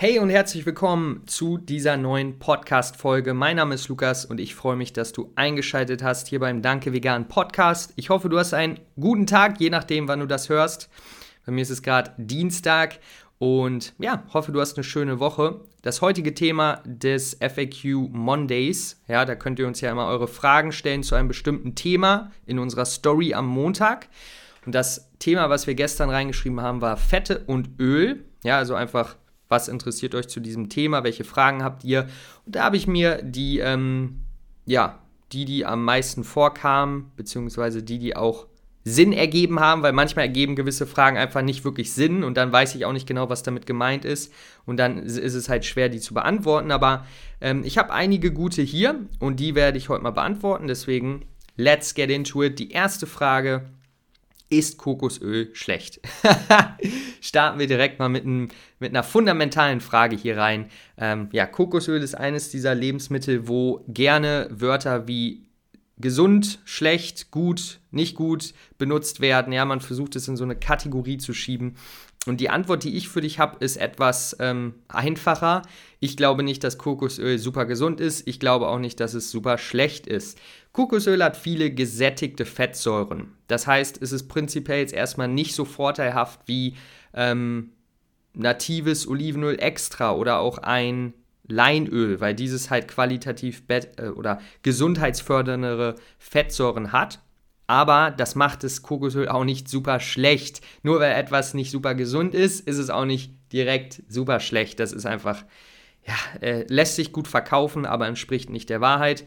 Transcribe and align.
Hey 0.00 0.20
und 0.20 0.30
herzlich 0.30 0.64
willkommen 0.64 1.26
zu 1.26 1.58
dieser 1.58 1.96
neuen 1.96 2.38
Podcast-Folge. 2.38 3.34
Mein 3.34 3.56
Name 3.56 3.74
ist 3.74 3.88
Lukas 3.88 4.24
und 4.24 4.38
ich 4.38 4.54
freue 4.54 4.76
mich, 4.76 4.92
dass 4.92 5.10
du 5.10 5.32
eingeschaltet 5.34 6.04
hast 6.04 6.28
hier 6.28 6.38
beim 6.38 6.62
Danke 6.62 6.92
Vegan 6.92 7.26
Podcast. 7.26 7.94
Ich 7.96 8.08
hoffe, 8.08 8.28
du 8.28 8.38
hast 8.38 8.54
einen 8.54 8.78
guten 8.94 9.26
Tag, 9.26 9.58
je 9.58 9.70
nachdem, 9.70 10.06
wann 10.06 10.20
du 10.20 10.26
das 10.26 10.50
hörst. 10.50 10.88
Bei 11.44 11.50
mir 11.50 11.62
ist 11.62 11.70
es 11.70 11.82
gerade 11.82 12.12
Dienstag 12.16 13.00
und 13.38 13.92
ja, 13.98 14.22
hoffe, 14.32 14.52
du 14.52 14.60
hast 14.60 14.76
eine 14.76 14.84
schöne 14.84 15.18
Woche. 15.18 15.62
Das 15.82 16.00
heutige 16.00 16.32
Thema 16.32 16.80
des 16.84 17.36
FAQ 17.40 18.08
Mondays, 18.12 19.02
ja, 19.08 19.24
da 19.24 19.34
könnt 19.34 19.58
ihr 19.58 19.66
uns 19.66 19.80
ja 19.80 19.90
immer 19.90 20.06
eure 20.06 20.28
Fragen 20.28 20.70
stellen 20.70 21.02
zu 21.02 21.16
einem 21.16 21.26
bestimmten 21.26 21.74
Thema 21.74 22.30
in 22.46 22.60
unserer 22.60 22.84
Story 22.84 23.34
am 23.34 23.48
Montag. 23.48 24.06
Und 24.64 24.76
das 24.76 25.10
Thema, 25.18 25.50
was 25.50 25.66
wir 25.66 25.74
gestern 25.74 26.08
reingeschrieben 26.08 26.60
haben, 26.60 26.82
war 26.82 26.96
Fette 26.96 27.42
und 27.48 27.80
Öl. 27.80 28.24
Ja, 28.44 28.58
also 28.58 28.76
einfach 28.76 29.16
was 29.48 29.68
interessiert 29.68 30.14
euch 30.14 30.28
zu 30.28 30.40
diesem 30.40 30.68
Thema, 30.68 31.04
welche 31.04 31.24
Fragen 31.24 31.62
habt 31.62 31.84
ihr. 31.84 32.06
Und 32.44 32.56
da 32.56 32.64
habe 32.64 32.76
ich 32.76 32.86
mir 32.86 33.22
die, 33.22 33.58
ähm, 33.58 34.20
ja, 34.66 34.98
die, 35.32 35.44
die 35.44 35.66
am 35.66 35.84
meisten 35.84 36.24
vorkamen, 36.24 37.10
beziehungsweise 37.16 37.82
die, 37.82 37.98
die 37.98 38.16
auch 38.16 38.46
Sinn 38.84 39.12
ergeben 39.12 39.60
haben, 39.60 39.82
weil 39.82 39.92
manchmal 39.92 40.26
ergeben 40.26 40.56
gewisse 40.56 40.86
Fragen 40.86 41.18
einfach 41.18 41.42
nicht 41.42 41.64
wirklich 41.64 41.92
Sinn 41.92 42.24
und 42.24 42.36
dann 42.36 42.52
weiß 42.52 42.74
ich 42.74 42.84
auch 42.84 42.92
nicht 42.92 43.06
genau, 43.06 43.28
was 43.28 43.42
damit 43.42 43.66
gemeint 43.66 44.04
ist 44.04 44.32
und 44.64 44.78
dann 44.78 44.98
ist 44.98 45.18
es 45.18 45.48
halt 45.48 45.64
schwer, 45.64 45.88
die 45.88 46.00
zu 46.00 46.14
beantworten. 46.14 46.70
Aber 46.70 47.04
ähm, 47.40 47.62
ich 47.64 47.76
habe 47.76 47.92
einige 47.92 48.32
gute 48.32 48.62
hier 48.62 49.00
und 49.18 49.40
die 49.40 49.54
werde 49.54 49.78
ich 49.78 49.88
heute 49.88 50.02
mal 50.02 50.10
beantworten. 50.10 50.68
Deswegen, 50.68 51.26
let's 51.56 51.94
get 51.94 52.10
into 52.10 52.42
it. 52.42 52.58
Die 52.58 52.70
erste 52.70 53.06
Frage 53.06 53.68
ist 54.50 54.78
Kokosöl 54.78 55.50
schlecht? 55.54 56.00
Starten 57.20 57.58
wir 57.58 57.66
direkt 57.66 57.98
mal 57.98 58.08
mit, 58.08 58.24
ein, 58.24 58.48
mit, 58.78 58.90
einer 58.90 59.02
fundamentalen 59.02 59.80
Frage 59.80 60.16
hier 60.16 60.36
rein. 60.36 60.70
Ähm, 60.96 61.28
ja, 61.32 61.46
Kokosöl 61.46 62.02
ist 62.02 62.14
eines 62.14 62.50
dieser 62.50 62.74
Lebensmittel, 62.74 63.48
wo 63.48 63.84
gerne 63.88 64.48
Wörter 64.50 65.08
wie 65.08 65.47
gesund, 66.00 66.60
schlecht, 66.64 67.30
gut, 67.30 67.80
nicht 67.90 68.14
gut 68.14 68.54
benutzt 68.78 69.20
werden. 69.20 69.52
Ja, 69.52 69.64
man 69.64 69.80
versucht 69.80 70.16
es 70.16 70.28
in 70.28 70.36
so 70.36 70.44
eine 70.44 70.56
Kategorie 70.56 71.18
zu 71.18 71.32
schieben. 71.32 71.76
Und 72.26 72.40
die 72.40 72.50
Antwort, 72.50 72.84
die 72.84 72.96
ich 72.96 73.08
für 73.08 73.20
dich 73.20 73.38
habe, 73.38 73.64
ist 73.64 73.76
etwas 73.76 74.36
ähm, 74.38 74.74
einfacher. 74.88 75.62
Ich 75.98 76.16
glaube 76.16 76.42
nicht, 76.42 76.62
dass 76.62 76.76
Kokosöl 76.76 77.38
super 77.38 77.64
gesund 77.64 78.00
ist. 78.00 78.26
Ich 78.28 78.38
glaube 78.38 78.68
auch 78.68 78.78
nicht, 78.78 79.00
dass 79.00 79.14
es 79.14 79.30
super 79.30 79.56
schlecht 79.56 80.06
ist. 80.06 80.38
Kokosöl 80.72 81.22
hat 81.24 81.36
viele 81.36 81.70
gesättigte 81.70 82.44
Fettsäuren. 82.44 83.32
Das 83.46 83.66
heißt, 83.66 84.02
es 84.02 84.12
ist 84.12 84.28
prinzipiell 84.28 84.80
jetzt 84.80 84.92
erstmal 84.92 85.28
nicht 85.28 85.54
so 85.54 85.64
vorteilhaft 85.64 86.40
wie 86.46 86.76
ähm, 87.14 87.70
natives 88.34 89.08
Olivenöl 89.08 89.58
extra 89.58 90.12
oder 90.12 90.38
auch 90.38 90.58
ein 90.58 91.14
Leinöl, 91.48 92.20
weil 92.20 92.34
dieses 92.34 92.70
halt 92.70 92.88
qualitativ 92.88 93.62
äh, 93.68 94.08
oder 94.08 94.40
gesundheitsfördernde 94.62 95.96
Fettsäuren 96.18 96.92
hat. 96.92 97.20
Aber 97.66 98.10
das 98.10 98.34
macht 98.34 98.64
das 98.64 98.82
Kokosöl 98.82 99.28
auch 99.28 99.44
nicht 99.44 99.68
super 99.68 100.00
schlecht. 100.00 100.62
Nur 100.82 101.00
weil 101.00 101.12
etwas 101.12 101.52
nicht 101.52 101.70
super 101.70 101.94
gesund 101.94 102.34
ist, 102.34 102.66
ist 102.66 102.78
es 102.78 102.88
auch 102.88 103.04
nicht 103.04 103.32
direkt 103.52 104.02
super 104.08 104.40
schlecht. 104.40 104.80
Das 104.80 104.92
ist 104.92 105.04
einfach, 105.04 105.44
ja, 106.06 106.14
äh, 106.40 106.64
lässt 106.68 106.96
sich 106.96 107.12
gut 107.12 107.28
verkaufen, 107.28 107.84
aber 107.84 108.06
entspricht 108.06 108.48
nicht 108.48 108.70
der 108.70 108.80
Wahrheit. 108.80 109.24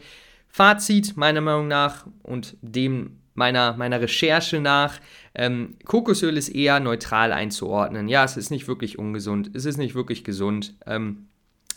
Fazit 0.48 1.16
meiner 1.16 1.40
Meinung 1.40 1.68
nach 1.68 2.06
und 2.22 2.56
dem 2.62 3.18
meiner, 3.34 3.74
meiner 3.76 4.00
Recherche 4.00 4.60
nach, 4.60 5.00
ähm, 5.34 5.76
Kokosöl 5.84 6.36
ist 6.36 6.50
eher 6.50 6.80
neutral 6.80 7.32
einzuordnen. 7.32 8.08
Ja, 8.08 8.24
es 8.24 8.36
ist 8.36 8.50
nicht 8.50 8.68
wirklich 8.68 8.98
ungesund, 8.98 9.50
es 9.54 9.64
ist 9.64 9.78
nicht 9.78 9.94
wirklich 9.94 10.24
gesund. 10.24 10.74
Ähm, 10.86 11.28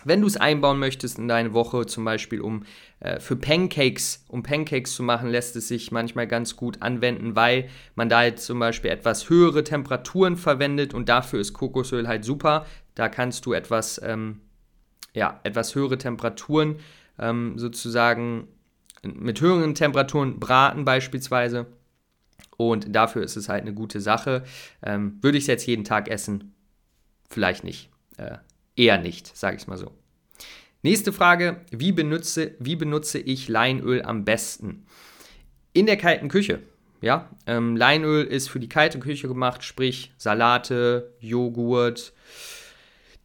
wenn 0.06 0.22
du 0.22 0.28
es 0.28 0.38
einbauen 0.38 0.80
möchtest 0.80 1.17
in 1.17 1.28
deine 1.28 1.53
Woche, 1.53 1.86
zum 1.88 2.06
Beispiel 2.06 2.39
um 2.39 2.64
äh, 3.00 3.20
für 3.20 3.36
Pancakes, 3.36 4.23
um 4.30 4.44
Pancakes 4.44 4.94
zu 4.94 5.03
machen, 5.03 5.30
lässt 5.30 5.56
es 5.56 5.67
sich 5.67 5.92
manchmal 5.92 6.28
ganz 6.28 6.56
gut 6.56 6.81
anwenden, 6.81 7.35
weil 7.35 7.68
man 7.96 8.07
da 8.07 8.19
halt 8.19 8.40
zum 8.40 8.59
Beispiel 8.59 8.91
etwas 8.91 9.29
höhere 9.29 9.63
Temperaturen 9.63 10.38
verwendet 10.38 10.94
und 10.94 11.09
dafür 11.09 11.40
ist 11.40 11.53
Kokosöl 11.53 12.07
halt 12.07 12.24
super. 12.24 12.66
Da 12.94 13.09
kannst 13.09 13.46
du 13.46 13.53
etwas, 13.53 14.00
ähm, 14.03 14.41
ja, 15.13 15.40
etwas 15.44 15.74
höhere 15.75 15.97
Temperaturen 15.97 16.78
ähm, 17.19 17.58
sozusagen 17.58 18.47
mit 19.03 19.41
höheren 19.41 19.75
Temperaturen 19.75 20.40
braten 20.40 20.85
beispielsweise. 20.85 21.66
Und 22.58 22.96
dafür 22.96 23.24
ist 23.24 23.35
es 23.35 23.50
halt 23.50 23.63
eine 23.63 23.74
gute 23.74 24.00
Sache. 24.00 24.44
Ähm, 24.81 25.18
würde 25.22 25.38
ich 25.38 25.44
es 25.44 25.47
jetzt 25.47 25.66
jeden 25.66 25.84
Tag 25.84 26.08
essen? 26.08 26.53
Vielleicht 27.29 27.63
nicht. 27.63 27.90
Äh, 28.18 28.38
Eher 28.75 28.97
nicht, 28.97 29.35
sage 29.35 29.58
ich 29.58 29.68
mal 29.68 29.78
so. 29.78 29.91
Nächste 30.85 31.12
Frage, 31.12 31.62
wie 31.72 31.91
benutze, 31.91 32.51
wie 32.59 32.75
benutze 32.75 33.18
ich 33.18 33.47
Leinöl 33.47 34.03
am 34.03 34.23
besten? 34.23 34.85
In 35.73 35.88
der 35.88 35.97
kalten 35.97 36.28
Küche. 36.28 36.59
Ja, 37.01 37.28
ähm, 37.47 37.75
Leinöl 37.75 38.23
ist 38.23 38.50
für 38.51 38.59
die 38.59 38.69
kalte 38.69 39.00
Küche 39.00 39.28
gemacht, 39.28 39.63
sprich 39.63 40.12
Salate, 40.19 41.12
Joghurt, 41.19 42.13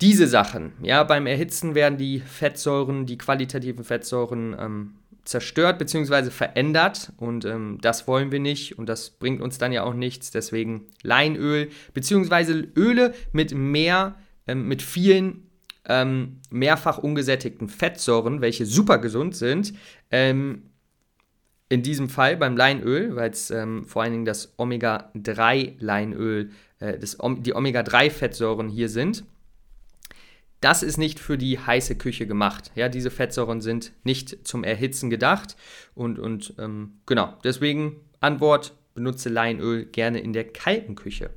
diese 0.00 0.26
Sachen. 0.26 0.72
Ja, 0.80 1.04
beim 1.04 1.26
Erhitzen 1.26 1.74
werden 1.74 1.98
die 1.98 2.20
Fettsäuren, 2.20 3.04
die 3.04 3.18
qualitativen 3.18 3.84
Fettsäuren 3.84 4.56
ähm, 4.58 4.94
zerstört 5.24 5.78
bzw. 5.78 6.30
verändert 6.30 7.12
und 7.18 7.44
ähm, 7.44 7.76
das 7.82 8.08
wollen 8.08 8.32
wir 8.32 8.40
nicht 8.40 8.78
und 8.78 8.88
das 8.88 9.10
bringt 9.10 9.42
uns 9.42 9.58
dann 9.58 9.72
ja 9.72 9.82
auch 9.82 9.92
nichts. 9.92 10.30
Deswegen 10.30 10.86
Leinöl 11.02 11.68
bzw. 11.92 12.68
Öle 12.74 13.12
mit 13.32 13.52
mehr 13.52 14.14
ähm, 14.46 14.66
mit 14.66 14.80
vielen 14.80 15.49
ähm, 15.90 16.40
mehrfach 16.50 16.98
ungesättigten 16.98 17.68
Fettsäuren, 17.68 18.40
welche 18.40 18.64
super 18.64 18.98
gesund 18.98 19.34
sind. 19.34 19.74
Ähm, 20.12 20.70
in 21.68 21.82
diesem 21.82 22.08
Fall 22.08 22.36
beim 22.36 22.56
Leinöl, 22.56 23.16
weil 23.16 23.30
es 23.30 23.50
ähm, 23.50 23.84
vor 23.84 24.02
allen 24.02 24.12
Dingen 24.12 24.24
das 24.24 24.54
Omega-3-Leinöl, 24.56 26.50
äh, 26.78 26.98
die 26.98 27.54
Omega-3-Fettsäuren 27.54 28.68
hier 28.68 28.88
sind. 28.88 29.24
Das 30.60 30.84
ist 30.84 30.96
nicht 30.96 31.18
für 31.18 31.38
die 31.38 31.58
heiße 31.58 31.96
Küche 31.96 32.28
gemacht. 32.28 32.70
Ja, 32.76 32.88
diese 32.88 33.10
Fettsäuren 33.10 33.60
sind 33.60 33.92
nicht 34.04 34.46
zum 34.46 34.62
Erhitzen 34.62 35.10
gedacht. 35.10 35.56
Und, 35.94 36.20
und 36.20 36.54
ähm, 36.58 37.00
genau, 37.06 37.34
deswegen 37.42 37.96
Antwort, 38.20 38.74
benutze 38.94 39.28
Leinöl 39.28 39.86
gerne 39.86 40.20
in 40.20 40.32
der 40.32 40.44
kalten 40.44 40.94
Küche. 40.94 41.30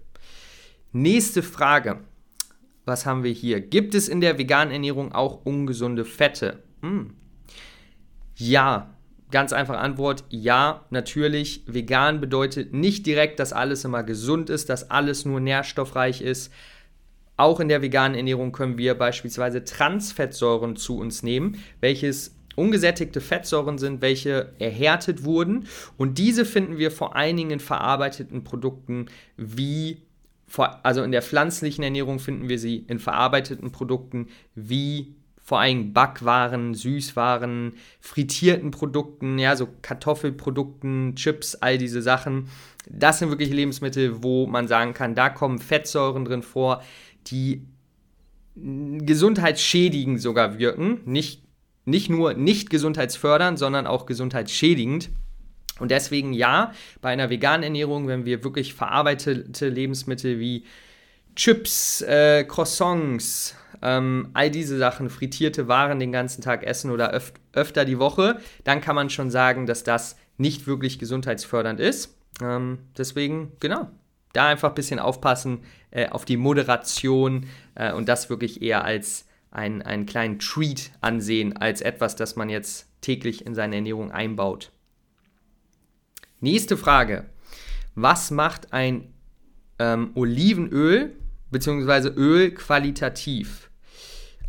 Nächste 0.91 1.41
Frage 1.41 2.01
was 2.85 3.05
haben 3.05 3.23
wir 3.23 3.31
hier? 3.31 3.61
Gibt 3.61 3.95
es 3.95 4.07
in 4.07 4.21
der 4.21 4.37
veganen 4.37 4.73
Ernährung 4.73 5.13
auch 5.13 5.45
ungesunde 5.45 6.05
Fette? 6.05 6.63
Hm. 6.81 7.13
Ja, 8.35 8.93
ganz 9.31 9.53
einfache 9.53 9.77
Antwort, 9.77 10.25
ja, 10.29 10.85
natürlich. 10.89 11.63
Vegan 11.65 12.19
bedeutet 12.19 12.73
nicht 12.73 13.05
direkt, 13.05 13.39
dass 13.39 13.53
alles 13.53 13.85
immer 13.85 14.03
gesund 14.03 14.49
ist, 14.49 14.69
dass 14.69 14.91
alles 14.91 15.25
nur 15.25 15.39
nährstoffreich 15.39 16.21
ist. 16.21 16.51
Auch 17.35 17.59
in 17.59 17.67
der 17.67 17.81
veganen 17.81 18.15
Ernährung 18.15 18.51
können 18.51 18.77
wir 18.77 18.95
beispielsweise 18.95 19.63
Transfettsäuren 19.63 20.75
zu 20.75 20.99
uns 20.99 21.23
nehmen, 21.23 21.57
welches 21.79 22.35
ungesättigte 22.55 23.21
Fettsäuren 23.21 23.77
sind, 23.77 24.01
welche 24.01 24.53
erhärtet 24.59 25.23
wurden. 25.23 25.67
Und 25.97 26.17
diese 26.17 26.45
finden 26.45 26.77
wir 26.77 26.91
vor 26.91 27.15
allen 27.15 27.37
Dingen 27.37 27.51
in 27.51 27.59
verarbeiteten 27.59 28.43
Produkten 28.43 29.07
wie 29.37 30.03
also 30.57 31.03
in 31.03 31.11
der 31.11 31.21
pflanzlichen 31.21 31.83
Ernährung 31.83 32.19
finden 32.19 32.49
wir 32.49 32.59
sie 32.59 32.85
in 32.87 32.99
verarbeiteten 32.99 33.71
Produkten 33.71 34.27
wie 34.55 35.15
vor 35.43 35.59
allem 35.59 35.91
Backwaren, 35.91 36.73
Süßwaren, 36.73 37.73
frittierten 37.99 38.71
Produkten, 38.71 39.37
ja, 39.37 39.57
so 39.57 39.67
Kartoffelprodukten, 39.81 41.15
Chips, 41.15 41.55
all 41.55 41.77
diese 41.77 42.01
Sachen. 42.01 42.47
Das 42.89 43.19
sind 43.19 43.29
wirklich 43.29 43.51
Lebensmittel, 43.51 44.23
wo 44.23 44.47
man 44.47 44.69
sagen 44.69 44.93
kann, 44.93 45.15
da 45.15 45.29
kommen 45.29 45.59
Fettsäuren 45.59 46.23
drin 46.23 46.43
vor, 46.43 46.81
die 47.27 47.65
gesundheitsschädigend 48.55 50.21
sogar 50.21 50.59
wirken. 50.59 51.01
Nicht, 51.05 51.43
nicht 51.83 52.09
nur 52.09 52.35
nicht 52.35 52.69
gesundheitsfördernd, 52.69 53.59
sondern 53.59 53.85
auch 53.85 54.05
gesundheitsschädigend. 54.05 55.09
Und 55.79 55.91
deswegen 55.91 56.33
ja, 56.33 56.73
bei 57.01 57.09
einer 57.09 57.29
veganen 57.29 57.63
Ernährung, 57.63 58.07
wenn 58.07 58.25
wir 58.25 58.43
wirklich 58.43 58.73
verarbeitete 58.73 59.69
Lebensmittel 59.69 60.39
wie 60.39 60.65
Chips, 61.35 62.01
äh, 62.01 62.43
Croissants, 62.43 63.55
ähm, 63.81 64.29
all 64.33 64.51
diese 64.51 64.77
Sachen, 64.77 65.09
frittierte 65.09 65.67
Waren 65.67 65.99
den 65.99 66.11
ganzen 66.11 66.41
Tag 66.41 66.63
essen 66.63 66.91
oder 66.91 67.13
öf 67.13 67.33
öfter 67.53 67.85
die 67.85 67.99
Woche, 67.99 68.39
dann 68.63 68.81
kann 68.81 68.95
man 68.95 69.09
schon 69.09 69.29
sagen, 69.29 69.65
dass 69.65 69.83
das 69.83 70.15
nicht 70.37 70.67
wirklich 70.67 70.99
gesundheitsfördernd 70.99 71.79
ist. 71.79 72.15
Ähm, 72.41 72.79
deswegen, 72.97 73.51
genau, 73.59 73.89
da 74.33 74.47
einfach 74.47 74.69
ein 74.69 74.75
bisschen 74.75 74.99
aufpassen 74.99 75.63
äh, 75.91 76.09
auf 76.09 76.25
die 76.25 76.37
Moderation 76.37 77.45
äh, 77.75 77.93
und 77.93 78.09
das 78.09 78.29
wirklich 78.29 78.61
eher 78.61 78.83
als 78.83 79.25
ein, 79.51 79.81
einen 79.81 80.05
kleinen 80.05 80.39
Treat 80.39 80.91
ansehen, 81.01 81.55
als 81.55 81.81
etwas, 81.81 82.15
das 82.15 82.35
man 82.35 82.49
jetzt 82.49 82.87
täglich 83.01 83.45
in 83.45 83.53
seine 83.53 83.75
Ernährung 83.75 84.11
einbaut. 84.11 84.71
Nächste 86.43 86.75
Frage. 86.75 87.23
Was 87.95 88.29
macht 88.29 88.73
ein 88.73 89.13
ähm, 89.79 90.11
Olivenöl 90.13 91.15
bzw. 91.51 92.09
Öl 92.09 92.53
qualitativ? 92.53 93.69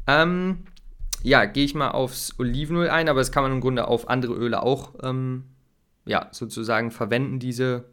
Ähm, 0.08 0.64
ja, 1.22 1.44
gehe 1.44 1.64
ich 1.64 1.76
mal 1.76 1.92
aufs 1.92 2.34
Olivenöl 2.40 2.88
ein, 2.88 3.08
aber 3.08 3.20
das 3.20 3.30
kann 3.30 3.44
man 3.44 3.52
im 3.52 3.60
Grunde 3.60 3.86
auf 3.86 4.08
andere 4.08 4.34
Öle 4.34 4.64
auch 4.64 4.94
ähm, 5.04 5.44
ja, 6.04 6.30
sozusagen 6.32 6.90
verwenden, 6.90 7.38
diese 7.38 7.84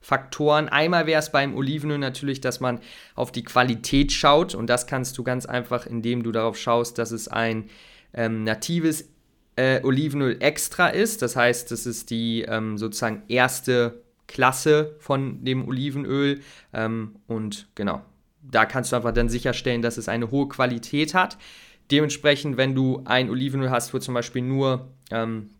Faktoren. 0.00 0.70
Einmal 0.70 1.06
wäre 1.06 1.20
es 1.20 1.30
beim 1.30 1.54
Olivenöl 1.54 1.98
natürlich, 1.98 2.40
dass 2.40 2.60
man 2.60 2.80
auf 3.14 3.30
die 3.30 3.44
Qualität 3.44 4.10
schaut 4.10 4.54
und 4.54 4.68
das 4.68 4.86
kannst 4.86 5.18
du 5.18 5.22
ganz 5.22 5.44
einfach, 5.44 5.84
indem 5.84 6.22
du 6.22 6.32
darauf 6.32 6.56
schaust, 6.56 6.96
dass 6.96 7.10
es 7.10 7.28
ein 7.28 7.68
ähm, 8.14 8.42
natives 8.42 9.10
äh, 9.56 9.82
Olivenöl 9.82 10.36
extra 10.40 10.88
ist. 10.88 11.22
Das 11.22 11.36
heißt, 11.36 11.70
das 11.70 11.86
ist 11.86 12.10
die 12.10 12.42
ähm, 12.42 12.78
sozusagen 12.78 13.22
erste 13.28 14.02
Klasse 14.26 14.94
von 14.98 15.44
dem 15.44 15.66
Olivenöl 15.66 16.40
ähm, 16.72 17.16
und 17.26 17.68
genau, 17.74 18.02
da 18.42 18.64
kannst 18.64 18.92
du 18.92 18.96
einfach 18.96 19.12
dann 19.12 19.28
sicherstellen, 19.28 19.82
dass 19.82 19.98
es 19.98 20.08
eine 20.08 20.30
hohe 20.30 20.48
Qualität 20.48 21.14
hat. 21.14 21.36
Dementsprechend, 21.90 22.56
wenn 22.56 22.74
du 22.74 23.02
ein 23.04 23.28
Olivenöl 23.28 23.70
hast, 23.70 23.92
wo 23.92 23.98
zum 23.98 24.14
Beispiel 24.14 24.42
nur 24.42 24.88
ähm, 25.10 25.50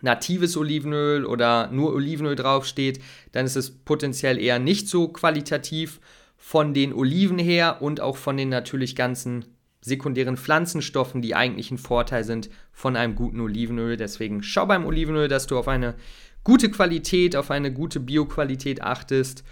natives 0.00 0.56
Olivenöl 0.56 1.26
oder 1.26 1.70
nur 1.70 1.92
Olivenöl 1.94 2.36
draufsteht, 2.36 3.02
dann 3.32 3.44
ist 3.44 3.56
es 3.56 3.70
potenziell 3.70 4.40
eher 4.40 4.58
nicht 4.58 4.88
so 4.88 5.08
qualitativ 5.08 6.00
von 6.38 6.74
den 6.74 6.92
Oliven 6.92 7.38
her 7.38 7.82
und 7.82 8.00
auch 8.00 8.16
von 8.16 8.36
den 8.36 8.48
natürlich 8.48 8.96
ganzen 8.96 9.44
sekundären 9.80 10.36
Pflanzenstoffen, 10.36 11.22
die 11.22 11.34
eigentlich 11.34 11.70
ein 11.70 11.78
Vorteil 11.78 12.24
sind 12.24 12.50
von 12.72 12.96
einem 12.96 13.14
guten 13.14 13.40
Olivenöl. 13.40 13.96
Deswegen 13.96 14.42
schau 14.42 14.66
beim 14.66 14.84
Olivenöl, 14.84 15.28
dass 15.28 15.46
du 15.46 15.58
auf 15.58 15.68
eine 15.68 15.94
gute 16.44 16.70
Qualität, 16.70 17.36
auf 17.36 17.50
eine 17.50 17.72
gute 17.72 18.00
Bioqualität 18.00 18.82
achtest 18.82 19.44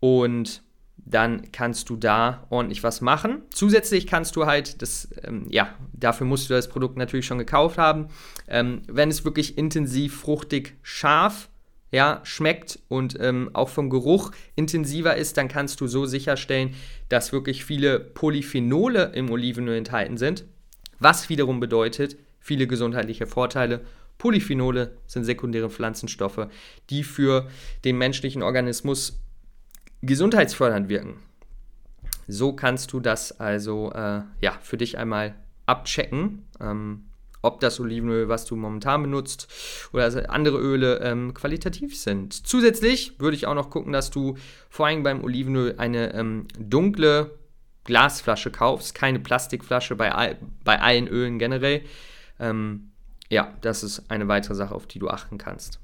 und 0.00 0.62
dann 0.96 1.50
kannst 1.52 1.90
du 1.90 1.96
da 1.96 2.46
ordentlich 2.50 2.82
was 2.82 3.00
machen. 3.00 3.42
Zusätzlich 3.50 4.06
kannst 4.06 4.36
du 4.36 4.46
halt 4.46 4.80
das, 4.80 5.08
ähm, 5.22 5.46
ja, 5.50 5.74
dafür 5.92 6.26
musst 6.26 6.48
du 6.48 6.54
das 6.54 6.68
Produkt 6.68 6.96
natürlich 6.96 7.26
schon 7.26 7.38
gekauft 7.38 7.78
haben. 7.78 8.08
Ähm, 8.48 8.82
wenn 8.86 9.10
es 9.10 9.24
wirklich 9.24 9.58
intensiv, 9.58 10.20
fruchtig, 10.20 10.76
scharf 10.82 11.48
ja, 11.94 12.20
schmeckt 12.24 12.80
und 12.88 13.16
ähm, 13.20 13.50
auch 13.52 13.68
vom 13.68 13.88
Geruch 13.88 14.32
intensiver 14.56 15.16
ist, 15.16 15.36
dann 15.36 15.46
kannst 15.46 15.80
du 15.80 15.86
so 15.86 16.06
sicherstellen, 16.06 16.74
dass 17.08 17.32
wirklich 17.32 17.64
viele 17.64 18.00
Polyphenole 18.00 19.12
im 19.14 19.30
Olivenöl 19.30 19.76
enthalten 19.76 20.16
sind, 20.16 20.44
was 20.98 21.28
wiederum 21.28 21.60
bedeutet 21.60 22.16
viele 22.40 22.66
gesundheitliche 22.66 23.28
Vorteile. 23.28 23.82
Polyphenole 24.18 24.96
sind 25.06 25.22
sekundäre 25.22 25.70
Pflanzenstoffe, 25.70 26.48
die 26.90 27.04
für 27.04 27.48
den 27.84 27.96
menschlichen 27.96 28.42
Organismus 28.42 29.20
gesundheitsfördernd 30.02 30.88
wirken. 30.88 31.20
So 32.26 32.54
kannst 32.54 32.92
du 32.92 32.98
das 32.98 33.38
also 33.38 33.92
äh, 33.92 34.22
ja, 34.40 34.58
für 34.62 34.78
dich 34.78 34.98
einmal 34.98 35.36
abchecken, 35.66 36.44
ähm, 36.60 37.04
ob 37.44 37.60
das 37.60 37.78
Olivenöl, 37.78 38.28
was 38.28 38.44
du 38.44 38.56
momentan 38.56 39.02
benutzt, 39.02 39.48
oder 39.92 40.30
andere 40.30 40.58
Öle 40.58 41.00
ähm, 41.00 41.34
qualitativ 41.34 41.96
sind. 41.96 42.46
Zusätzlich 42.46 43.20
würde 43.20 43.36
ich 43.36 43.46
auch 43.46 43.54
noch 43.54 43.70
gucken, 43.70 43.92
dass 43.92 44.10
du 44.10 44.36
vor 44.68 44.86
allem 44.86 45.02
beim 45.02 45.22
Olivenöl 45.22 45.74
eine 45.78 46.14
ähm, 46.14 46.46
dunkle 46.58 47.38
Glasflasche 47.84 48.50
kaufst, 48.50 48.94
keine 48.94 49.20
Plastikflasche 49.20 49.94
bei, 49.94 50.12
all, 50.12 50.38
bei 50.64 50.80
allen 50.80 51.06
Ölen 51.06 51.38
generell. 51.38 51.82
Ähm, 52.40 52.90
ja, 53.28 53.52
das 53.60 53.82
ist 53.82 54.10
eine 54.10 54.28
weitere 54.28 54.54
Sache, 54.54 54.74
auf 54.74 54.86
die 54.86 54.98
du 54.98 55.08
achten 55.08 55.38
kannst. 55.38 55.80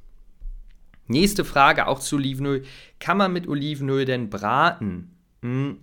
Nächste 1.06 1.44
Frage 1.44 1.88
auch 1.88 1.98
zu 1.98 2.16
Olivenöl. 2.16 2.64
Kann 3.00 3.16
man 3.16 3.32
mit 3.32 3.48
Olivenöl 3.48 4.04
denn 4.04 4.30
braten? 4.30 5.16
Hm. 5.42 5.78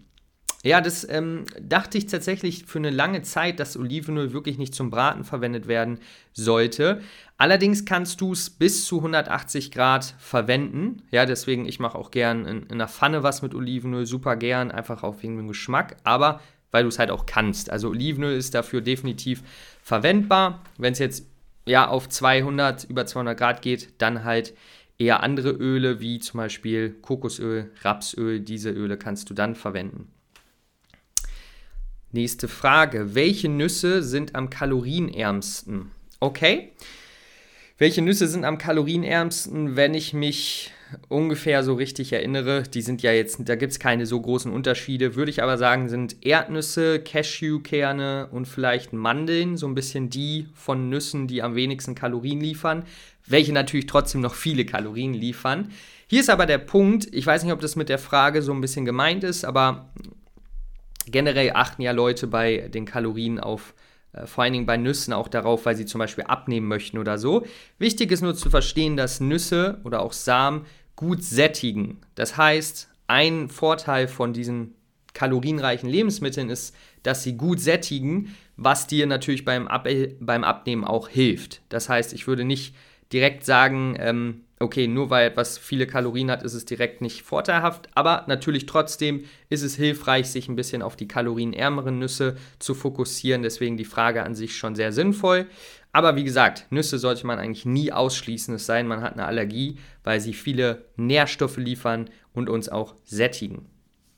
Ja, 0.67 0.81
das 0.81 1.07
ähm, 1.09 1.45
dachte 1.61 1.97
ich 1.97 2.07
tatsächlich 2.07 2.65
für 2.65 2.79
eine 2.79 2.89
lange 2.89 3.21
Zeit, 3.21 3.61
dass 3.61 3.77
Olivenöl 3.77 4.33
wirklich 4.33 4.57
nicht 4.57 4.75
zum 4.75 4.89
Braten 4.89 5.23
verwendet 5.23 5.69
werden 5.69 5.99
sollte. 6.33 6.99
Allerdings 7.37 7.85
kannst 7.85 8.19
du 8.19 8.33
es 8.33 8.49
bis 8.49 8.83
zu 8.83 8.97
180 8.97 9.71
Grad 9.71 10.13
verwenden. 10.19 11.03
Ja, 11.09 11.25
deswegen, 11.25 11.65
ich 11.65 11.79
mache 11.79 11.97
auch 11.97 12.11
gern 12.11 12.45
in, 12.45 12.63
in 12.63 12.73
einer 12.73 12.89
Pfanne 12.89 13.23
was 13.23 13.41
mit 13.41 13.55
Olivenöl, 13.55 14.05
super 14.05 14.35
gern, 14.35 14.69
einfach 14.69 15.03
auch 15.03 15.23
wegen 15.23 15.37
dem 15.37 15.47
Geschmack, 15.47 15.95
aber 16.03 16.41
weil 16.71 16.83
du 16.83 16.89
es 16.89 16.99
halt 16.99 17.11
auch 17.11 17.25
kannst. 17.25 17.69
Also 17.69 17.87
Olivenöl 17.91 18.35
ist 18.35 18.53
dafür 18.53 18.81
definitiv 18.81 19.43
verwendbar. 19.81 20.61
Wenn 20.77 20.91
es 20.91 20.99
jetzt 20.99 21.27
ja 21.65 21.87
auf 21.87 22.09
200, 22.09 22.83
über 22.83 23.05
200 23.05 23.37
Grad 23.37 23.61
geht, 23.61 24.01
dann 24.01 24.25
halt 24.25 24.53
eher 24.97 25.23
andere 25.23 25.51
Öle 25.51 26.01
wie 26.01 26.19
zum 26.19 26.39
Beispiel 26.39 26.89
Kokosöl, 27.01 27.71
Rapsöl, 27.83 28.41
diese 28.41 28.71
Öle 28.71 28.97
kannst 28.97 29.29
du 29.29 29.33
dann 29.33 29.55
verwenden. 29.55 30.11
Nächste 32.11 32.47
Frage. 32.47 33.15
Welche 33.15 33.49
Nüsse 33.49 34.01
sind 34.03 34.35
am 34.35 34.49
kalorienärmsten? 34.49 35.91
Okay. 36.19 36.71
Welche 37.77 38.01
Nüsse 38.01 38.27
sind 38.27 38.43
am 38.43 38.57
kalorienärmsten, 38.57 39.75
wenn 39.75 39.93
ich 39.93 40.13
mich 40.13 40.71
ungefähr 41.09 41.63
so 41.63 41.75
richtig 41.75 42.11
erinnere? 42.13 42.63
Die 42.63 42.81
sind 42.81 43.03
ja 43.03 43.11
jetzt, 43.11 43.39
da 43.45 43.55
gibt 43.55 43.73
es 43.73 43.79
keine 43.79 44.05
so 44.05 44.19
großen 44.19 44.51
Unterschiede. 44.51 45.15
Würde 45.15 45.29
ich 45.29 45.43
aber 45.43 45.57
sagen, 45.57 45.89
sind 45.89 46.25
Erdnüsse, 46.25 46.99
Cashewkerne 46.99 48.29
und 48.31 48.47
vielleicht 48.47 48.93
Mandeln 48.93 49.57
so 49.57 49.67
ein 49.67 49.75
bisschen 49.75 50.09
die 50.09 50.47
von 50.55 50.89
Nüssen, 50.89 51.27
die 51.27 51.43
am 51.43 51.55
wenigsten 51.55 51.93
Kalorien 51.93 52.41
liefern 52.41 52.83
welche 53.27 53.53
natürlich 53.53 53.85
trotzdem 53.85 54.21
noch 54.21 54.33
viele 54.33 54.65
Kalorien 54.65 55.13
liefern. 55.13 55.71
Hier 56.07 56.21
ist 56.21 56.29
aber 56.29 56.45
der 56.45 56.57
Punkt, 56.57 57.07
ich 57.13 57.27
weiß 57.27 57.43
nicht, 57.43 57.51
ob 57.51 57.59
das 57.59 57.75
mit 57.75 57.89
der 57.89 57.99
Frage 57.99 58.41
so 58.41 58.53
ein 58.53 58.61
bisschen 58.61 58.85
gemeint 58.85 59.23
ist, 59.23 59.43
aber 59.43 59.89
generell 61.11 61.51
achten 61.53 61.81
ja 61.81 61.91
Leute 61.91 62.27
bei 62.27 62.69
den 62.69 62.85
Kalorien 62.85 63.39
auf, 63.39 63.73
äh, 64.13 64.25
vor 64.25 64.43
allen 64.43 64.53
Dingen 64.53 64.65
bei 64.65 64.77
Nüssen 64.77 65.13
auch 65.13 65.27
darauf, 65.27 65.65
weil 65.65 65.75
sie 65.75 65.85
zum 65.85 65.99
Beispiel 65.99 66.25
abnehmen 66.25 66.67
möchten 66.67 66.97
oder 66.97 67.17
so. 67.17 67.45
Wichtig 67.79 68.11
ist 68.11 68.21
nur 68.21 68.35
zu 68.35 68.49
verstehen, 68.49 68.97
dass 68.97 69.19
Nüsse 69.19 69.79
oder 69.83 70.01
auch 70.01 70.13
Samen 70.13 70.65
gut 70.95 71.23
sättigen. 71.23 72.01
Das 72.15 72.37
heißt, 72.37 72.89
ein 73.07 73.49
Vorteil 73.49 74.07
von 74.07 74.33
diesen 74.33 74.75
kalorienreichen 75.13 75.89
Lebensmitteln 75.89 76.49
ist, 76.49 76.75
dass 77.03 77.23
sie 77.23 77.37
gut 77.37 77.59
sättigen, 77.59 78.35
was 78.55 78.87
dir 78.87 79.07
natürlich 79.07 79.45
beim, 79.45 79.67
Ab 79.67 79.87
beim 80.19 80.43
Abnehmen 80.43 80.83
auch 80.83 81.07
hilft. 81.09 81.61
Das 81.69 81.89
heißt, 81.89 82.13
ich 82.13 82.27
würde 82.27 82.43
nicht 82.43 82.75
direkt 83.11 83.45
sagen, 83.45 83.95
ähm, 83.99 84.43
okay, 84.59 84.87
nur 84.87 85.09
weil 85.09 85.27
etwas 85.27 85.57
viele 85.57 85.85
Kalorien 85.85 86.31
hat, 86.31 86.43
ist 86.43 86.53
es 86.53 86.65
direkt 86.65 87.01
nicht 87.01 87.21
vorteilhaft. 87.23 87.89
Aber 87.93 88.25
natürlich 88.27 88.65
trotzdem 88.65 89.25
ist 89.49 89.63
es 89.63 89.75
hilfreich, 89.75 90.27
sich 90.27 90.49
ein 90.49 90.55
bisschen 90.55 90.81
auf 90.81 90.95
die 90.95 91.07
kalorienärmeren 91.07 91.99
Nüsse 91.99 92.37
zu 92.59 92.73
fokussieren. 92.73 93.43
Deswegen 93.43 93.77
die 93.77 93.85
Frage 93.85 94.23
an 94.23 94.35
sich 94.35 94.57
schon 94.57 94.75
sehr 94.75 94.91
sinnvoll. 94.91 95.47
Aber 95.91 96.15
wie 96.15 96.23
gesagt, 96.23 96.67
Nüsse 96.69 96.97
sollte 96.99 97.25
man 97.25 97.39
eigentlich 97.39 97.65
nie 97.65 97.91
ausschließen, 97.91 98.53
es 98.55 98.65
sei 98.65 98.79
denn, 98.79 98.87
man 98.87 99.01
hat 99.01 99.13
eine 99.13 99.25
Allergie, 99.25 99.79
weil 100.03 100.19
sie 100.19 100.33
viele 100.33 100.85
Nährstoffe 100.95 101.57
liefern 101.57 102.09
und 102.33 102.49
uns 102.49 102.69
auch 102.69 102.95
sättigen. 103.03 103.65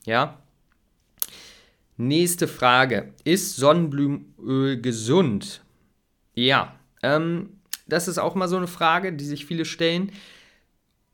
Ja? 0.06 0.42
Nächste 1.96 2.48
Frage. 2.48 3.14
Ist 3.24 3.58
Sonnenblumenöl 3.58 4.82
gesund? 4.82 5.64
Ja. 6.34 6.76
Ähm, 7.02 7.59
das 7.90 8.08
ist 8.08 8.18
auch 8.18 8.36
mal 8.36 8.48
so 8.48 8.58
eine 8.58 8.68
Frage, 8.68 9.14
die 9.14 9.26
sich 9.26 9.46
viele 9.46 9.66
stellen. 9.66 10.12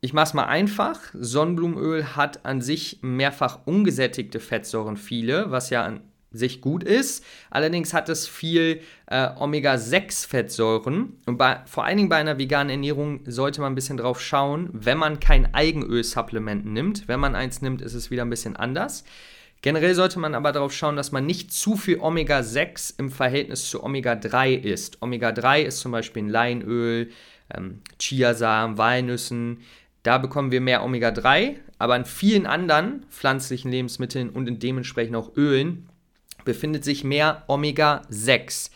Ich 0.00 0.12
mache 0.12 0.26
es 0.26 0.34
mal 0.34 0.44
einfach. 0.44 1.00
Sonnenblumenöl 1.14 2.16
hat 2.16 2.44
an 2.44 2.60
sich 2.60 2.98
mehrfach 3.02 3.60
ungesättigte 3.64 4.40
Fettsäuren, 4.40 4.96
viele, 4.96 5.50
was 5.50 5.70
ja 5.70 5.84
an 5.84 6.00
sich 6.30 6.60
gut 6.60 6.84
ist. 6.84 7.24
Allerdings 7.50 7.94
hat 7.94 8.08
es 8.08 8.28
viel 8.28 8.80
äh, 9.06 9.28
Omega-6-Fettsäuren. 9.36 11.14
Und 11.26 11.38
bei, 11.38 11.60
vor 11.66 11.84
allen 11.84 11.96
Dingen 11.96 12.08
bei 12.08 12.16
einer 12.16 12.38
veganen 12.38 12.70
Ernährung 12.70 13.20
sollte 13.26 13.60
man 13.60 13.72
ein 13.72 13.74
bisschen 13.74 13.96
drauf 13.96 14.20
schauen, 14.20 14.68
wenn 14.72 14.98
man 14.98 15.18
kein 15.18 15.54
Eigenöl-Supplement 15.54 16.66
nimmt. 16.66 17.08
Wenn 17.08 17.20
man 17.20 17.34
eins 17.34 17.62
nimmt, 17.62 17.80
ist 17.80 17.94
es 17.94 18.10
wieder 18.10 18.24
ein 18.24 18.30
bisschen 18.30 18.56
anders. 18.56 19.04
Generell 19.66 19.96
sollte 19.96 20.20
man 20.20 20.36
aber 20.36 20.52
darauf 20.52 20.72
schauen, 20.72 20.94
dass 20.94 21.10
man 21.10 21.26
nicht 21.26 21.52
zu 21.52 21.76
viel 21.76 21.98
Omega-6 21.98 23.00
im 23.00 23.10
Verhältnis 23.10 23.68
zu 23.68 23.82
Omega-3 23.82 24.54
isst. 24.54 25.02
Omega-3 25.02 25.62
ist 25.62 25.80
zum 25.80 25.90
Beispiel 25.90 26.22
in 26.22 26.28
Leinöl, 26.28 27.10
ähm, 27.52 27.80
Chiasamen, 27.98 28.78
Walnüssen. 28.78 29.62
Da 30.04 30.18
bekommen 30.18 30.52
wir 30.52 30.60
mehr 30.60 30.84
Omega-3, 30.84 31.56
aber 31.80 31.96
in 31.96 32.04
vielen 32.04 32.46
anderen 32.46 33.06
pflanzlichen 33.10 33.72
Lebensmitteln 33.72 34.30
und 34.30 34.46
in 34.46 34.60
dementsprechend 34.60 35.16
auch 35.16 35.36
Ölen 35.36 35.88
befindet 36.44 36.84
sich 36.84 37.02
mehr 37.02 37.42
Omega-6. 37.48 38.70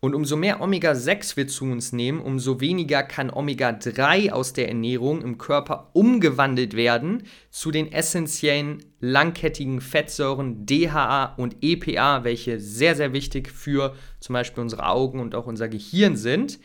Und 0.00 0.14
umso 0.14 0.36
mehr 0.36 0.60
Omega-6 0.60 1.36
wir 1.36 1.48
zu 1.48 1.64
uns 1.64 1.92
nehmen, 1.92 2.20
umso 2.20 2.60
weniger 2.60 3.02
kann 3.02 3.30
Omega-3 3.30 4.30
aus 4.30 4.52
der 4.52 4.68
Ernährung 4.68 5.22
im 5.22 5.38
Körper 5.38 5.90
umgewandelt 5.92 6.74
werden 6.74 7.24
zu 7.50 7.72
den 7.72 7.90
essentiellen 7.90 8.84
langkettigen 9.00 9.80
Fettsäuren 9.80 10.66
DHA 10.66 11.34
und 11.36 11.56
EPA, 11.62 12.22
welche 12.22 12.60
sehr, 12.60 12.94
sehr 12.94 13.12
wichtig 13.12 13.50
für 13.50 13.96
zum 14.20 14.34
Beispiel 14.34 14.62
unsere 14.62 14.86
Augen 14.86 15.18
und 15.18 15.34
auch 15.34 15.46
unser 15.46 15.68
Gehirn 15.68 16.16
sind. 16.16 16.60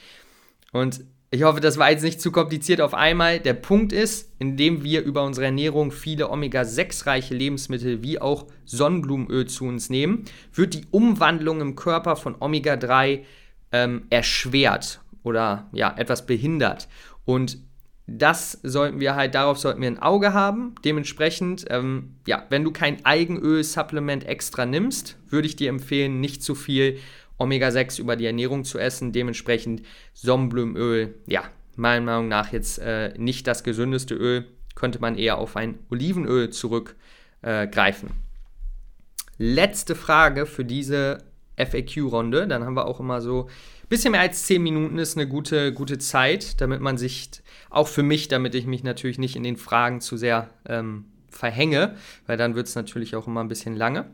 Und 0.72 1.04
ich 1.34 1.42
hoffe, 1.42 1.62
das 1.62 1.80
war 1.80 1.90
jetzt 1.90 2.04
nicht 2.04 2.22
zu 2.22 2.32
kompliziert 2.32 2.80
auf 2.80 2.94
einmal. 2.94 3.40
Der 3.40 3.56
Punkt 3.56 3.92
ist, 3.92 4.32
indem 4.38 4.84
wir 4.84 5.02
über 5.02 5.24
unsere 5.24 5.48
Ernährung 5.48 5.92
viele 5.92 6.30
Omega-6-reiche 6.30 7.34
Lebensmittel 7.34 8.04
wie 8.04 8.22
auch 8.22 8.46
Sonnenblumenöl 8.66 9.48
zu 9.48 9.66
uns 9.66 9.90
nehmen, 9.90 10.26
wird 10.54 10.76
die 10.76 10.86
Umwandlung 10.92 11.60
im 11.60 11.76
Körper 11.76 12.18
von 12.18 12.36
Omega-3 12.40 13.22
ähm, 13.72 14.04
erschwert 14.12 15.02
oder 15.24 15.70
ja, 15.72 15.96
etwas 15.98 16.28
behindert. 16.28 16.88
Und 17.26 17.58
das 18.06 18.60
sollten 18.62 19.00
wir 19.00 19.16
halt, 19.16 19.34
darauf 19.34 19.58
sollten 19.58 19.82
wir 19.82 19.88
ein 19.88 20.02
Auge 20.04 20.34
haben. 20.34 20.76
Dementsprechend, 20.86 21.66
ähm, 21.70 22.18
ja, 22.28 22.46
wenn 22.50 22.64
du 22.64 22.72
kein 22.72 23.04
Eigenöl-Supplement 23.06 24.28
extra 24.28 24.68
nimmst, 24.68 25.18
würde 25.30 25.48
ich 25.48 25.56
dir 25.56 25.70
empfehlen, 25.70 26.20
nicht 26.20 26.44
zu 26.44 26.54
viel 26.54 27.00
Omega-6 27.38 28.00
über 28.00 28.16
die 28.16 28.26
Ernährung 28.26 28.64
zu 28.64 28.80
essen. 28.80 29.12
Dementsprechend 29.12 29.82
Sonnenblumenöl, 30.14 31.16
ja, 31.28 31.44
meiner 31.76 32.06
Meinung 32.06 32.28
nach 32.28 32.52
jetzt 32.52 32.80
äh, 32.80 33.14
nicht 33.18 33.48
das 33.48 33.64
gesündeste 33.64 34.16
Öl, 34.16 34.46
könnte 34.76 35.00
man 35.00 35.18
eher 35.18 35.38
auf 35.38 35.56
ein 35.56 35.80
Olivenöl 35.90 36.50
zurückgreifen. 36.50 38.10
Äh, 38.10 38.14
Letzte 39.38 39.96
Frage 39.96 40.46
für 40.46 40.64
diese 40.64 41.24
FAQ-Runde. 41.58 42.48
Dann 42.48 42.64
haben 42.64 42.76
wir 42.76 42.86
auch 42.86 43.00
immer 43.00 43.22
so 43.22 43.48
ein 43.84 43.88
bisschen 43.90 44.12
mehr 44.12 44.22
als 44.22 44.46
10 44.46 44.62
Minuten, 44.62 45.00
ist 45.00 45.18
eine 45.18 45.28
gute, 45.28 45.74
gute 45.74 45.98
Zeit, 45.98 46.62
damit 46.62 46.82
man 46.82 46.98
sich, 46.98 47.30
auch 47.70 47.88
für 47.88 48.04
mich, 48.04 48.28
damit 48.28 48.56
ich 48.56 48.66
mich 48.66 48.84
natürlich 48.84 49.18
nicht 49.18 49.36
in 49.36 49.44
den 49.44 49.58
Fragen 49.58 50.02
zu 50.02 50.18
sehr 50.18 50.50
ähm, 50.68 51.06
verhänge, 51.30 51.96
weil 52.28 52.38
dann 52.38 52.56
wird 52.56 52.68
es 52.68 52.76
natürlich 52.76 53.16
auch 53.16 53.28
immer 53.28 53.44
ein 53.44 53.48
bisschen 53.48 53.76
lange. 53.76 54.06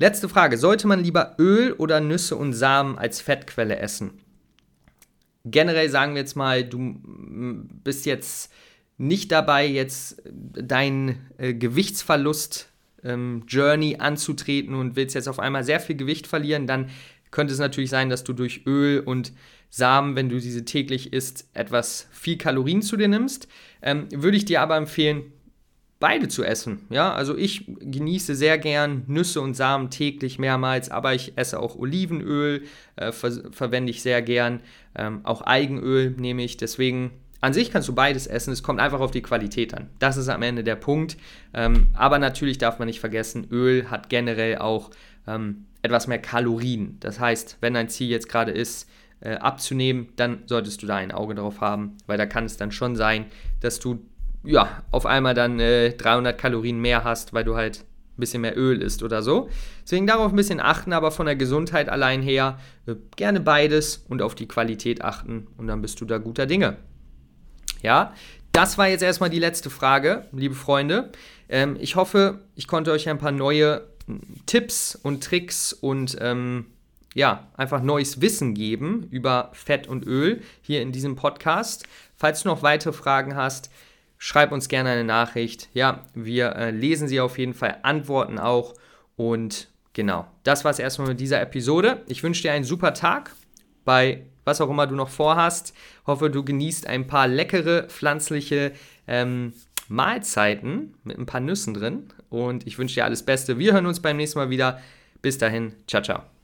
Letzte 0.00 0.28
Frage. 0.28 0.58
Sollte 0.58 0.86
man 0.86 1.02
lieber 1.02 1.34
Öl 1.38 1.72
oder 1.72 2.00
Nüsse 2.00 2.36
und 2.36 2.52
Samen 2.52 2.96
als 2.96 3.20
Fettquelle 3.20 3.78
essen? 3.78 4.12
Generell 5.44 5.90
sagen 5.90 6.14
wir 6.14 6.20
jetzt 6.20 6.36
mal, 6.36 6.64
du 6.64 7.00
bist 7.82 8.06
jetzt 8.06 8.52
nicht 8.96 9.32
dabei, 9.32 9.66
jetzt 9.66 10.22
deinen 10.24 11.18
äh, 11.38 11.52
Gewichtsverlust 11.52 12.68
ähm, 13.02 13.44
Journey 13.48 13.96
anzutreten 13.98 14.74
und 14.74 14.94
willst 14.94 15.14
jetzt 15.14 15.28
auf 15.28 15.40
einmal 15.40 15.64
sehr 15.64 15.80
viel 15.80 15.96
Gewicht 15.96 16.26
verlieren, 16.26 16.66
dann 16.66 16.90
könnte 17.30 17.52
es 17.52 17.58
natürlich 17.58 17.90
sein, 17.90 18.08
dass 18.08 18.24
du 18.24 18.32
durch 18.32 18.66
Öl 18.66 19.00
und 19.00 19.32
Samen, 19.70 20.16
wenn 20.16 20.28
du 20.28 20.40
diese 20.40 20.64
täglich 20.64 21.12
isst, 21.12 21.48
etwas 21.54 22.06
viel 22.10 22.38
Kalorien 22.38 22.82
zu 22.82 22.96
dir 22.96 23.08
nimmst. 23.08 23.48
Ähm, 23.82 24.08
würde 24.12 24.36
ich 24.36 24.44
dir 24.44 24.62
aber 24.62 24.76
empfehlen, 24.76 25.32
beide 26.00 26.28
zu 26.28 26.44
essen. 26.44 26.86
Ja, 26.90 27.12
also 27.12 27.36
ich 27.36 27.64
genieße 27.80 28.34
sehr 28.34 28.58
gern 28.58 29.02
Nüsse 29.06 29.40
und 29.40 29.54
Samen 29.54 29.90
täglich 29.90 30.38
mehrmals, 30.38 30.90
aber 30.90 31.14
ich 31.14 31.36
esse 31.36 31.58
auch 31.58 31.76
Olivenöl, 31.76 32.62
äh, 32.96 33.12
ver 33.12 33.32
verwende 33.50 33.90
ich 33.90 34.02
sehr 34.02 34.22
gern. 34.22 34.60
Ähm, 34.94 35.20
auch 35.24 35.42
Eigenöl 35.42 36.10
nehme 36.10 36.42
ich. 36.44 36.56
Deswegen 36.56 37.10
an 37.40 37.52
sich 37.52 37.70
kannst 37.70 37.88
du 37.88 37.94
beides 37.94 38.26
essen. 38.26 38.52
Es 38.52 38.62
kommt 38.62 38.80
einfach 38.80 39.00
auf 39.00 39.10
die 39.10 39.22
Qualität 39.22 39.74
an. 39.74 39.88
Das 39.98 40.16
ist 40.16 40.28
am 40.28 40.42
Ende 40.42 40.64
der 40.64 40.76
Punkt. 40.76 41.16
Ähm, 41.54 41.88
aber 41.94 42.18
natürlich 42.18 42.58
darf 42.58 42.78
man 42.78 42.86
nicht 42.86 43.00
vergessen, 43.00 43.48
Öl 43.50 43.90
hat 43.90 44.08
generell 44.08 44.58
auch 44.58 44.90
ähm, 45.26 45.66
etwas 45.82 46.06
mehr 46.06 46.20
Kalorien. 46.20 46.96
Das 47.00 47.20
heißt, 47.20 47.58
wenn 47.60 47.74
dein 47.74 47.88
Ziel 47.88 48.08
jetzt 48.08 48.28
gerade 48.28 48.52
ist, 48.52 48.88
äh, 49.20 49.34
abzunehmen, 49.34 50.08
dann 50.16 50.42
solltest 50.46 50.82
du 50.82 50.86
da 50.86 50.96
ein 50.96 51.12
Auge 51.12 51.34
drauf 51.34 51.60
haben, 51.60 51.96
weil 52.06 52.18
da 52.18 52.26
kann 52.26 52.44
es 52.44 52.56
dann 52.56 52.70
schon 52.70 52.94
sein, 52.94 53.26
dass 53.60 53.80
du 53.80 54.00
ja, 54.44 54.82
auf 54.90 55.06
einmal 55.06 55.34
dann 55.34 55.60
äh, 55.60 55.92
300 55.92 56.38
Kalorien 56.38 56.80
mehr 56.80 57.04
hast, 57.04 57.32
weil 57.32 57.44
du 57.44 57.56
halt 57.56 57.84
ein 58.18 58.20
bisschen 58.20 58.42
mehr 58.42 58.56
Öl 58.56 58.82
isst 58.82 59.02
oder 59.02 59.22
so. 59.22 59.48
Deswegen 59.82 60.06
darauf 60.06 60.32
ein 60.32 60.36
bisschen 60.36 60.60
achten, 60.60 60.92
aber 60.92 61.10
von 61.10 61.26
der 61.26 61.36
Gesundheit 61.36 61.88
allein 61.88 62.22
her 62.22 62.58
äh, 62.86 62.94
gerne 63.16 63.40
beides 63.40 64.04
und 64.08 64.22
auf 64.22 64.34
die 64.34 64.48
Qualität 64.48 65.02
achten 65.02 65.46
und 65.56 65.66
dann 65.66 65.82
bist 65.82 66.00
du 66.00 66.04
da 66.04 66.18
guter 66.18 66.46
Dinge. 66.46 66.76
Ja, 67.82 68.12
das 68.52 68.76
war 68.76 68.88
jetzt 68.88 69.02
erstmal 69.02 69.30
die 69.30 69.38
letzte 69.38 69.70
Frage, 69.70 70.26
liebe 70.32 70.54
Freunde. 70.54 71.12
Ähm, 71.48 71.76
ich 71.80 71.96
hoffe, 71.96 72.40
ich 72.56 72.66
konnte 72.66 72.90
euch 72.90 73.08
ein 73.08 73.18
paar 73.18 73.32
neue 73.32 73.82
hm, 74.06 74.20
Tipps 74.46 74.96
und 74.96 75.22
Tricks 75.22 75.72
und 75.72 76.16
ähm, 76.20 76.66
ja, 77.14 77.48
einfach 77.56 77.82
neues 77.82 78.20
Wissen 78.20 78.54
geben 78.54 79.06
über 79.10 79.50
Fett 79.52 79.86
und 79.86 80.06
Öl 80.06 80.42
hier 80.60 80.82
in 80.82 80.92
diesem 80.92 81.16
Podcast. 81.16 81.86
Falls 82.16 82.42
du 82.42 82.48
noch 82.48 82.62
weitere 82.62 82.92
Fragen 82.92 83.36
hast, 83.36 83.70
schreib 84.18 84.52
uns 84.52 84.68
gerne 84.68 84.90
eine 84.90 85.04
Nachricht. 85.04 85.68
Ja, 85.72 86.04
wir 86.14 86.54
äh, 86.56 86.70
lesen 86.70 87.08
sie 87.08 87.20
auf 87.20 87.38
jeden 87.38 87.54
Fall, 87.54 87.78
antworten 87.82 88.38
auch. 88.38 88.74
Und 89.16 89.68
genau, 89.92 90.26
das 90.42 90.64
war 90.64 90.70
es 90.70 90.78
erstmal 90.78 91.08
mit 91.08 91.20
dieser 91.20 91.40
Episode. 91.40 92.02
Ich 92.06 92.22
wünsche 92.22 92.42
dir 92.42 92.52
einen 92.52 92.64
super 92.64 92.94
Tag 92.94 93.32
bei 93.84 94.26
was 94.48 94.60
auch 94.62 94.70
immer 94.70 94.86
du 94.86 94.96
noch 94.96 95.10
vorhast. 95.10 95.74
Hoffe, 96.06 96.30
du 96.30 96.42
genießt 96.42 96.86
ein 96.86 97.06
paar 97.06 97.28
leckere 97.28 97.84
pflanzliche 97.84 98.72
ähm, 99.06 99.52
Mahlzeiten 99.88 100.94
mit 101.04 101.18
ein 101.18 101.26
paar 101.26 101.40
Nüssen 101.40 101.74
drin. 101.74 102.08
Und 102.30 102.66
ich 102.66 102.78
wünsche 102.78 102.96
dir 102.96 103.04
alles 103.04 103.22
Beste. 103.22 103.58
Wir 103.58 103.74
hören 103.74 103.86
uns 103.86 104.00
beim 104.00 104.16
nächsten 104.16 104.38
Mal 104.38 104.50
wieder. 104.50 104.80
Bis 105.20 105.38
dahin, 105.38 105.74
ciao, 105.86 106.02
ciao. 106.02 106.37